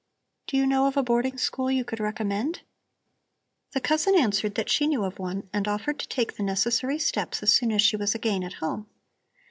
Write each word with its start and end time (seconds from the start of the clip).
Do 0.47 0.57
you 0.57 0.65
know 0.65 0.87
of 0.87 0.97
a 0.97 1.03
boarding 1.03 1.37
school 1.37 1.69
you 1.69 1.85
could 1.85 1.99
recommend?" 1.99 2.61
The 3.73 3.79
cousin 3.79 4.15
answered 4.15 4.55
that 4.55 4.67
she 4.67 4.87
knew 4.87 5.03
of 5.03 5.19
one, 5.19 5.47
and 5.53 5.67
offered 5.67 5.99
to 5.99 6.07
take 6.07 6.37
the 6.37 6.41
necessary 6.43 6.97
steps 6.97 7.43
as 7.43 7.53
soon 7.53 7.71
as 7.71 7.83
she 7.83 7.97
was 7.97 8.15
again 8.15 8.43
at 8.43 8.53
home. 8.53 8.87